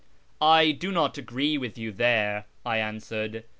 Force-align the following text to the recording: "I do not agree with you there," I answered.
"I 0.61 0.71
do 0.71 0.91
not 0.91 1.19
agree 1.19 1.59
with 1.59 1.77
you 1.77 1.91
there," 1.91 2.47
I 2.65 2.79
answered. 2.79 3.43